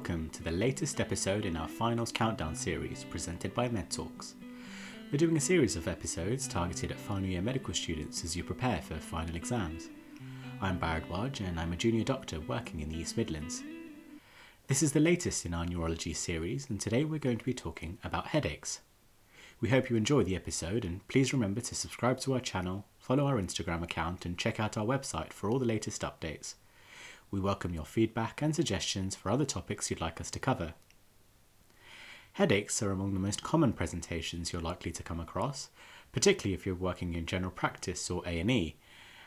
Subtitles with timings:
[0.00, 4.32] welcome to the latest episode in our Finals Countdown series presented by MedTalks.
[5.12, 8.80] We're doing a series of episodes targeted at final year medical students as you prepare
[8.80, 9.90] for final exams.
[10.62, 13.62] I'm Bharadwaj and I'm a junior doctor working in the East Midlands.
[14.68, 17.98] This is the latest in our neurology series, and today we're going to be talking
[18.02, 18.80] about headaches.
[19.60, 23.26] We hope you enjoy the episode, and please remember to subscribe to our channel, follow
[23.26, 26.54] our Instagram account, and check out our website for all the latest updates.
[27.32, 30.74] We welcome your feedback and suggestions for other topics you'd like us to cover.
[32.32, 35.68] Headaches are among the most common presentations you're likely to come across,
[36.10, 38.74] particularly if you're working in general practice or A&E,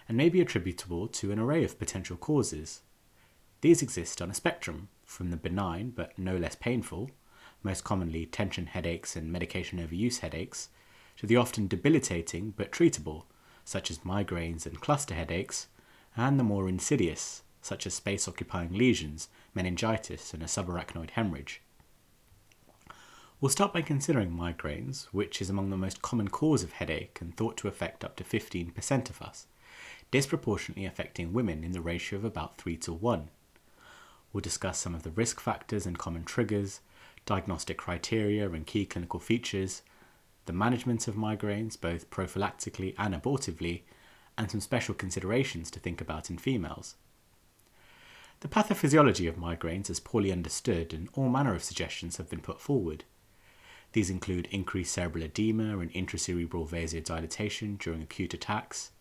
[0.09, 2.81] and may be attributable to an array of potential causes.
[3.61, 7.09] These exist on a spectrum, from the benign but no less painful,
[7.63, 10.67] most commonly tension headaches and medication overuse headaches,
[11.16, 13.23] to the often debilitating but treatable,
[13.63, 15.67] such as migraines and cluster headaches,
[16.17, 21.61] and the more insidious, such as space occupying lesions, meningitis, and a subarachnoid hemorrhage.
[23.42, 27.36] We'll start by considering migraines, which is among the most common cause of headache and
[27.36, 29.47] thought to affect up to 15% of us,
[30.11, 33.30] disproportionately affecting women in the ratio of about 3 to 1.
[34.31, 36.81] We'll discuss some of the risk factors and common triggers,
[37.25, 39.81] diagnostic criteria and key clinical features,
[40.45, 43.83] the management of migraines, both prophylactically and abortively,
[44.38, 46.95] and some special considerations to think about in females.
[48.44, 52.59] The pathophysiology of migraines is poorly understood, and all manner of suggestions have been put
[52.59, 53.05] forward.
[53.94, 58.91] These include increased cerebral edema and intracerebral vasodilatation during acute attacks,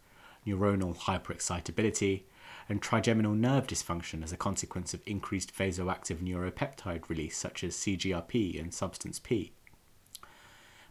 [0.46, 2.22] neuronal hyperexcitability,
[2.68, 8.60] and trigeminal nerve dysfunction as a consequence of increased vasoactive neuropeptide release, such as CGRP
[8.60, 9.54] and substance P.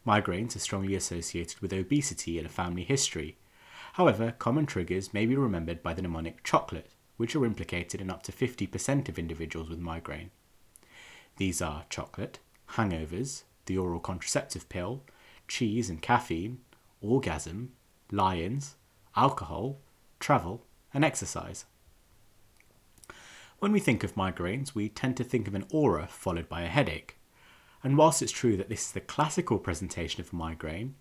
[0.06, 3.38] Migraines are strongly associated with obesity and a family history.
[3.94, 6.92] However, common triggers may be remembered by the mnemonic chocolate,
[7.22, 10.32] which are implicated in up to 50% of individuals with migraine.
[11.38, 15.04] These are chocolate, hangovers, the oral contraceptive pill,
[15.48, 16.62] cheese and caffeine,
[17.00, 17.74] orgasm,
[18.12, 18.74] lions,
[19.16, 19.78] alcohol,
[20.20, 21.66] travel, and exercise.
[23.60, 26.70] When we think of migraines, we tend to think of an aura followed by a
[26.70, 27.20] headache.
[27.84, 30.96] And whilst it's true that this is the classical presentation of a migraine,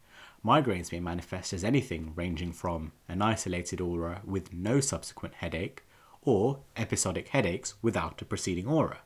[0.44, 5.82] migraines may manifest as anything ranging from an isolated aura with no subsequent headache
[6.22, 8.98] or episodic headaches without a preceding aura.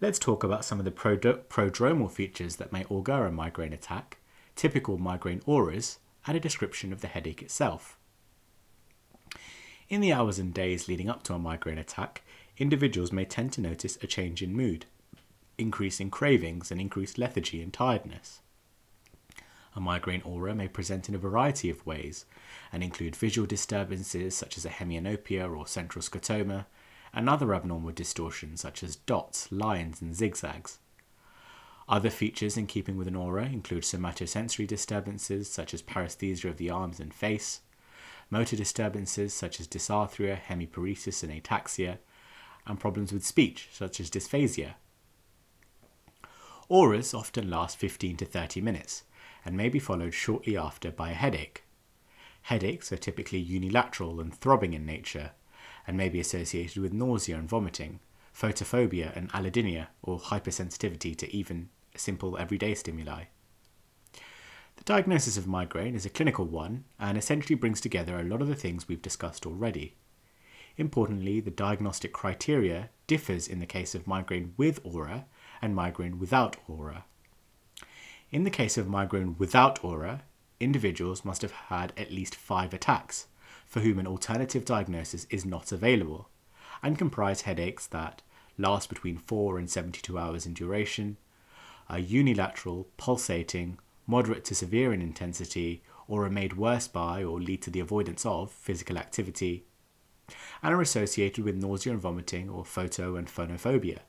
[0.00, 4.18] Let's talk about some of the prodromal features that may augur a migraine attack,
[4.56, 7.98] typical migraine auras, and a description of the headache itself.
[9.88, 12.22] In the hours and days leading up to a migraine attack,
[12.56, 14.86] individuals may tend to notice a change in mood,
[15.58, 18.40] increase in cravings, and increased lethargy and tiredness.
[19.74, 22.26] A migraine aura may present in a variety of ways
[22.72, 26.66] and include visual disturbances such as a hemianopia or central scotoma,
[27.12, 30.78] and other abnormal distortions such as dots, lines, and zigzags.
[31.88, 36.70] Other features in keeping with an aura include somatosensory disturbances such as paresthesia of the
[36.70, 37.62] arms and face,
[38.30, 41.98] motor disturbances such as dysarthria, hemiparesis, and ataxia,
[42.66, 44.76] and problems with speech such as dysphasia.
[46.68, 49.02] Auras often last 15 to 30 minutes,
[49.44, 51.64] and may be followed shortly after by a headache.
[52.42, 55.32] Headaches are typically unilateral and throbbing in nature,
[55.86, 58.00] and may be associated with nausea and vomiting,
[58.34, 63.24] photophobia and allodynia, or hypersensitivity to even simple everyday stimuli.
[64.76, 68.48] The diagnosis of migraine is a clinical one and essentially brings together a lot of
[68.48, 69.96] the things we've discussed already.
[70.78, 75.26] Importantly, the diagnostic criteria differs in the case of migraine with aura
[75.60, 77.04] and migraine without aura.
[78.32, 80.22] In the case of migraine without aura,
[80.60, 83.26] individuals must have had at least five attacks,
[83.66, 86.28] for whom an alternative diagnosis is not available,
[86.80, 88.22] and comprise headaches that
[88.56, 91.16] last between 4 and 72 hours in duration,
[91.88, 97.62] are unilateral, pulsating, moderate to severe in intensity, or are made worse by or lead
[97.62, 99.64] to the avoidance of physical activity,
[100.62, 104.00] and are associated with nausea and vomiting or photo and phonophobia.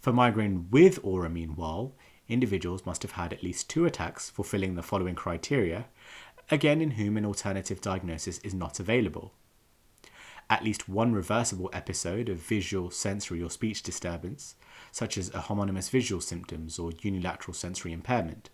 [0.00, 1.94] For migraine with aura, meanwhile,
[2.28, 5.86] individuals must have had at least two attacks fulfilling the following criteria,
[6.50, 9.32] again in whom an alternative diagnosis is not available.
[10.48, 14.54] At least one reversible episode of visual, sensory, or speech disturbance,
[14.92, 18.50] such as a homonymous visual symptoms or unilateral sensory impairment.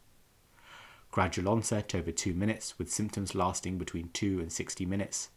[1.11, 5.29] Gradual onset over 2 minutes with symptoms lasting between 2 and 60 minutes.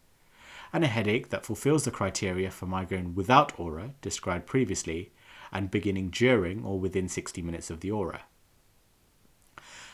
[0.72, 5.12] And a headache that fulfills the criteria for migraine without aura described previously
[5.51, 8.24] and beginning during or within 60 minutes of the aura.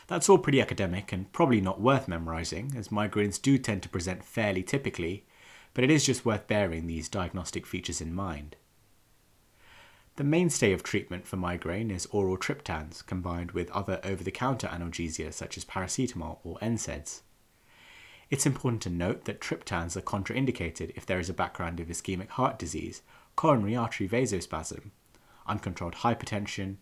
[0.06, 4.24] That's all pretty academic and probably not worth memorising, as migraines do tend to present
[4.24, 5.24] fairly typically,
[5.74, 8.56] but it is just worth bearing these diagnostic features in mind.
[10.16, 14.66] The mainstay of treatment for migraine is oral triptans combined with other over the counter
[14.66, 17.22] analgesia such as paracetamol or NSAIDs.
[18.28, 22.28] It's important to note that triptans are contraindicated if there is a background of ischemic
[22.28, 23.00] heart disease,
[23.36, 24.90] coronary artery vasospasm,
[25.46, 26.76] uncontrolled hypertension,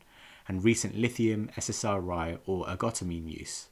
[0.49, 3.69] and recent lithium, SSRI, or ergotamine use.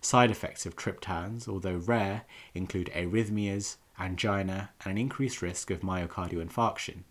[0.00, 2.22] Side effects of triptans, although rare,
[2.54, 7.02] include arrhythmias, angina, and an increased risk of myocardial infarction.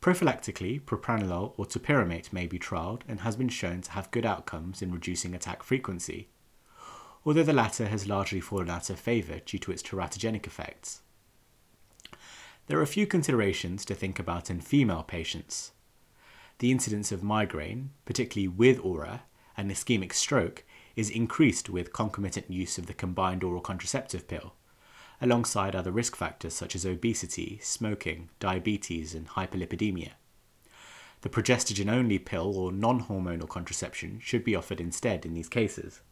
[0.00, 4.80] Prophylactically, propranolol or topiramate may be trialled and has been shown to have good outcomes
[4.80, 6.28] in reducing attack frequency,
[7.24, 11.02] although the latter has largely fallen out of favour due to its teratogenic effects.
[12.70, 15.72] There are a few considerations to think about in female patients.
[16.60, 19.24] The incidence of migraine, particularly with aura,
[19.56, 20.62] and ischemic stroke
[20.94, 24.54] is increased with concomitant use of the combined oral contraceptive pill,
[25.20, 30.12] alongside other risk factors such as obesity, smoking, diabetes, and hyperlipidemia.
[31.22, 36.02] The progestogen only pill or non hormonal contraception should be offered instead in these cases.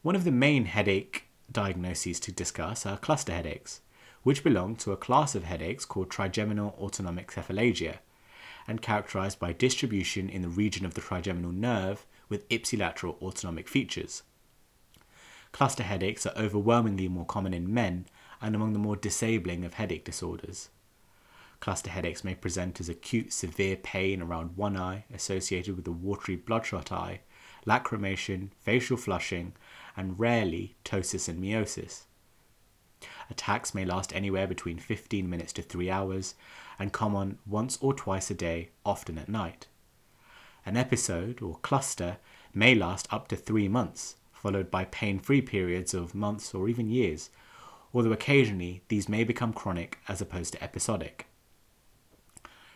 [0.00, 3.82] One of the main headache diagnoses to discuss are cluster headaches,
[4.28, 7.96] which belong to a class of headaches called trigeminal autonomic cephalalgia
[8.66, 14.24] and characterized by distribution in the region of the trigeminal nerve with ipsilateral autonomic features.
[15.50, 18.04] Cluster headaches are overwhelmingly more common in men
[18.42, 20.68] and among the more disabling of headache disorders.
[21.60, 26.36] Cluster headaches may present as acute severe pain around one eye associated with a watery
[26.36, 27.20] bloodshot eye,
[27.66, 29.54] lacrimation, facial flushing,
[29.96, 32.02] and rarely ptosis and miosis.
[33.30, 36.34] Attacks may last anywhere between 15 minutes to 3 hours
[36.78, 39.66] and come on once or twice a day, often at night.
[40.64, 42.18] An episode or cluster
[42.54, 46.88] may last up to 3 months, followed by pain free periods of months or even
[46.88, 47.30] years,
[47.92, 51.26] although occasionally these may become chronic as opposed to episodic.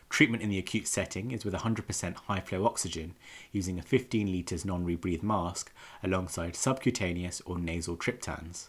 [0.09, 3.15] Treatment in the acute setting is with 100% high flow oxygen
[3.51, 5.73] using a 15 litres non rebreathe mask
[6.03, 8.69] alongside subcutaneous or nasal triptans.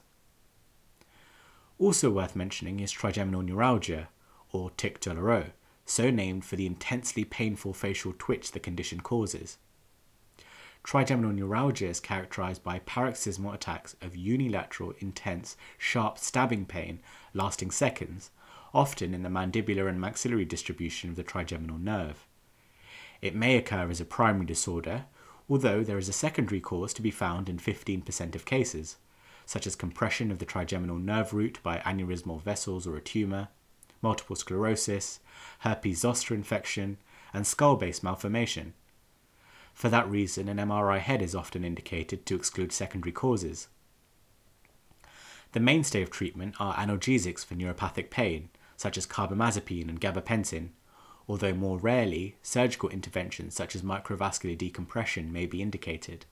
[1.79, 4.09] Also worth mentioning is trigeminal neuralgia,
[4.51, 5.51] or tic douloureux,
[5.85, 9.57] so named for the intensely painful facial twitch the condition causes.
[10.83, 16.99] Trigeminal neuralgia is characterized by paroxysmal attacks of unilateral, intense, sharp stabbing pain
[17.33, 18.31] lasting seconds,
[18.73, 22.27] often in the mandibular and maxillary distribution of the trigeminal nerve.
[23.21, 25.05] It may occur as a primary disorder,
[25.49, 28.97] although there is a secondary cause to be found in 15% of cases,
[29.45, 33.49] such as compression of the trigeminal nerve root by aneurysmal vessels or a tumour,
[34.01, 35.19] multiple sclerosis,
[35.59, 36.97] herpes zoster infection,
[37.33, 38.73] and skull base malformation.
[39.73, 43.67] For that reason, an MRI head is often indicated to exclude secondary causes.
[45.53, 50.69] The mainstay of treatment are analgesics for neuropathic pain, such as carbamazepine and gabapentin,
[51.27, 56.25] although more rarely, surgical interventions such as microvascular decompression may be indicated.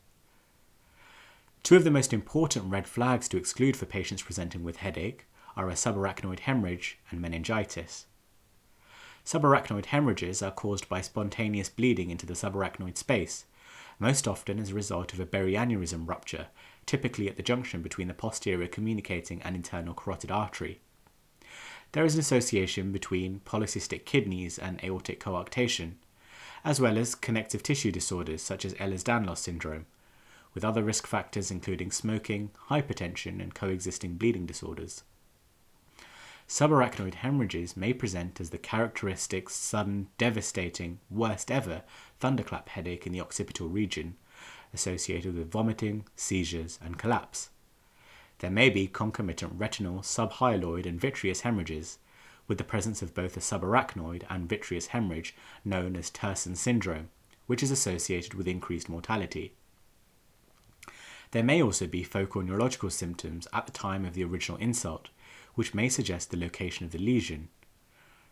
[1.63, 5.25] Two of the most important red flags to exclude for patients presenting with headache
[5.55, 8.07] are a subarachnoid hemorrhage and meningitis.
[9.23, 13.45] Subarachnoid hemorrhages are caused by spontaneous bleeding into the subarachnoid space,
[13.99, 16.47] most often as a result of a berry aneurysm rupture,
[16.87, 20.81] typically at the junction between the posterior communicating and internal carotid artery.
[21.91, 25.93] There is an association between polycystic kidneys and aortic coarctation,
[26.63, 29.85] as well as connective tissue disorders such as Ehlers-Danlos syndrome,
[30.53, 35.03] with other risk factors including smoking, hypertension, and coexisting bleeding disorders.
[36.47, 41.83] Subarachnoid hemorrhages may present as the characteristic, sudden, devastating, worst ever
[42.19, 44.17] thunderclap headache in the occipital region,
[44.73, 47.51] associated with vomiting, seizures, and collapse.
[48.39, 51.99] There may be concomitant retinal, subhyaloid, and vitreous hemorrhages,
[52.47, 57.09] with the presence of both a subarachnoid and vitreous hemorrhage known as Terson syndrome,
[57.47, 59.53] which is associated with increased mortality.
[61.31, 65.09] There may also be focal neurological symptoms at the time of the original insult,
[65.55, 67.49] which may suggest the location of the lesion.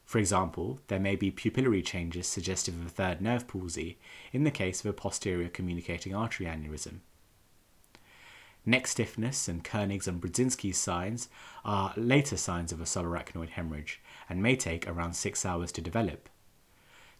[0.05, 3.99] For example, there may be pupillary changes suggestive of a third nerve palsy
[4.33, 6.99] in the case of a posterior communicating artery aneurysm.
[8.65, 11.29] Neck stiffness and Kernig's and Brudzinski's signs
[11.63, 16.27] are later signs of a subarachnoid hemorrhage and may take around six hours to develop.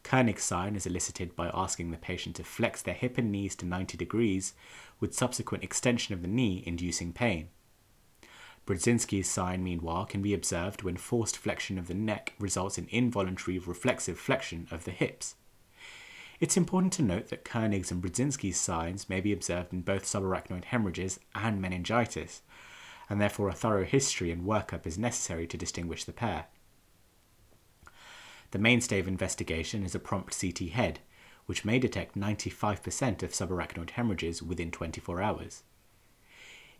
[0.03, 3.65] Kernig's sign is elicited by asking the patient to flex their hip and knees to
[3.65, 4.53] 90 degrees,
[4.99, 7.49] with subsequent extension of the knee inducing pain.
[8.65, 13.57] Brudzinski's sign, meanwhile, can be observed when forced flexion of the neck results in involuntary
[13.57, 15.35] reflexive flexion of the hips.
[16.39, 20.65] It's important to note that Kernig's and Brudzinski's signs may be observed in both subarachnoid
[20.65, 22.43] hemorrhages and meningitis,
[23.09, 26.45] and therefore a thorough history and workup is necessary to distinguish the pair.
[28.51, 30.99] The mainstay of investigation is a prompt CT head,
[31.45, 35.63] which may detect 95% of subarachnoid hemorrhages within 24 hours.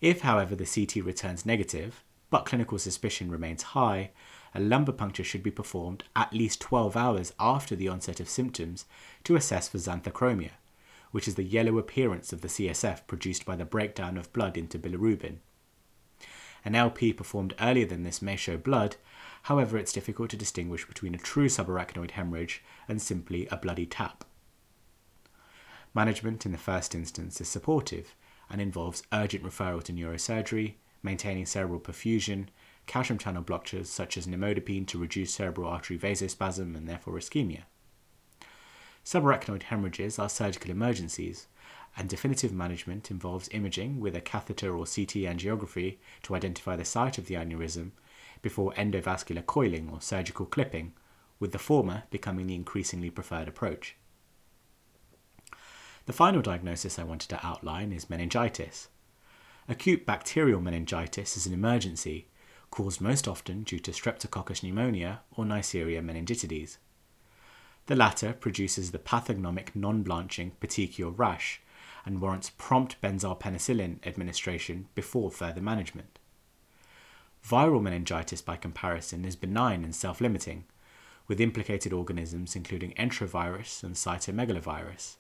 [0.02, 4.12] If, however, the CT returns negative, but clinical suspicion remains high,
[4.54, 8.86] a lumbar puncture should be performed at least 12 hours after the onset of symptoms
[9.24, 10.52] to assess for xanthochromia,
[11.12, 14.80] which is the yellow appearance of the CSF produced by the breakdown of blood into
[14.80, 15.38] bilirubin.
[16.66, 18.98] An LP performed earlier than this may show blood,
[19.44, 24.26] however, it's difficult to distinguish between a true subarachnoid hemorrhage and simply a bloody tap.
[25.94, 28.16] Management in the first instance is supportive
[28.50, 32.48] and involves urgent referral to neurosurgery, maintaining cerebral perfusion,
[32.86, 37.64] calcium channel blockers such as nimodipine to reduce cerebral artery vasospasm and therefore ischemia.
[39.06, 41.48] Subarachnoid hemorrhages are surgical emergencies,
[41.98, 47.18] and definitive management involves imaging with a catheter or CT angiography to identify the site
[47.18, 47.92] of the aneurysm
[48.42, 50.94] before endovascular coiling or surgical clipping,
[51.40, 53.96] with the former becoming the increasingly preferred approach.
[56.06, 58.90] The final diagnosis I wanted to outline is meningitis.
[59.68, 62.28] Acute bacterial meningitis is an emergency,
[62.72, 66.78] caused most often due to Streptococcus pneumonia or Neisseria meningitidis.
[67.90, 71.60] The latter produces the pathognomic non blanching petechial rash
[72.06, 76.20] and warrants prompt benzyl penicillin administration before further management.
[77.44, 80.66] Viral meningitis, by comparison, is benign and self limiting,
[81.28, 85.16] with implicated organisms including enterovirus and cytomegalovirus.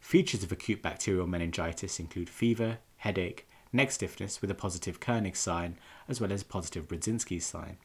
[0.00, 5.76] Features of acute bacterial meningitis include fever, headache, neck stiffness with a positive Kernig sign,
[6.08, 7.76] as well as positive Brudzinski's sign.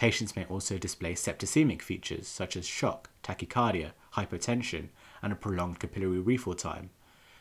[0.00, 4.88] Patients may also display septicemic features such as shock, tachycardia, hypotension,
[5.20, 6.88] and a prolonged capillary refill time,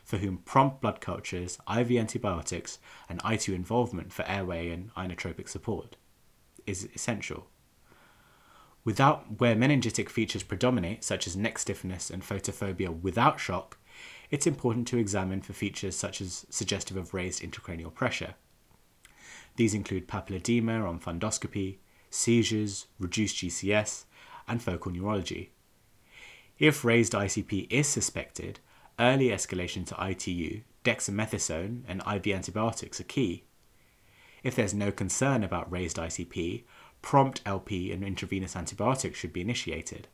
[0.04, 5.96] for whom prompt blood cultures, IV antibiotics, and ITU involvement for airway and inotropic support
[6.68, 7.48] is essential.
[8.84, 13.78] Without where meningitic features predominate, such as neck stiffness and photophobia without shock,
[14.32, 18.36] it's important to examine for features such as suggestive of raised intracranial pressure.
[19.56, 21.78] These include papilledema on fundoscopy,
[22.10, 24.06] seizures, reduced GCS,
[24.48, 25.52] and focal neurology.
[26.58, 28.60] If raised ICP is suspected,
[29.00, 33.46] early escalation to ITU, dexamethasone, and IV antibiotics are key.
[34.44, 36.64] If there's no concern about raised ICP,
[37.02, 40.08] prompt LP and intravenous antibiotics should be initiated.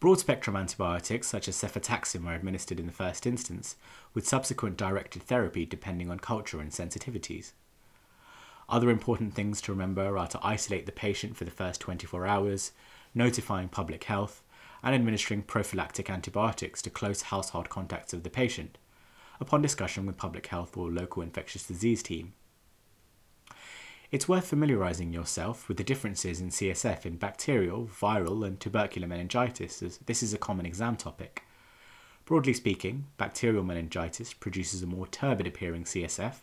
[0.00, 3.74] Broad spectrum antibiotics, such as cefotaxime, are administered in the first instance,
[4.14, 7.52] with subsequent directed therapy depending on culture and sensitivities.
[8.68, 12.72] Other important things to remember are to isolate the patient for the first 24 hours,
[13.14, 14.42] notifying public health,
[14.82, 18.76] and administering prophylactic antibiotics to close household contacts of the patient,
[19.40, 22.34] upon discussion with public health or local infectious disease team.
[24.10, 29.82] It's worth familiarising yourself with the differences in CSF in bacterial, viral, and tubercular meningitis,
[29.82, 31.44] as this is a common exam topic.
[32.24, 36.36] Broadly speaking, bacterial meningitis produces a more turbid appearing CSF,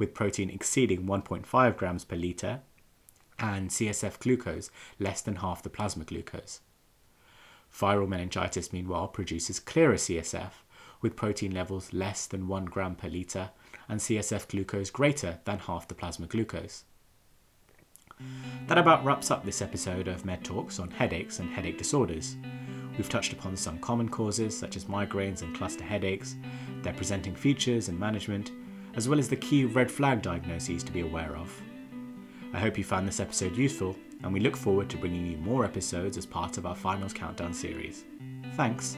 [0.00, 2.60] with protein exceeding 1.5 grams per litre,
[3.38, 6.60] and CSF glucose less than half the plasma glucose.
[7.72, 10.52] Viral meningitis, meanwhile, produces clearer CSF,
[11.02, 13.50] with protein levels less than 1 gram per litre,
[13.88, 16.84] and CSF glucose greater than half the plasma glucose.
[18.68, 22.36] That about wraps up this episode of Med Talks on headaches and headache disorders.
[22.96, 26.36] We've touched upon some common causes such as migraines and cluster headaches,
[26.82, 28.50] their presenting features and management,
[28.94, 31.52] as well as the key red flag diagnoses to be aware of.
[32.52, 35.64] I hope you found this episode useful, and we look forward to bringing you more
[35.64, 38.04] episodes as part of our Finals Countdown series.
[38.54, 38.96] Thanks.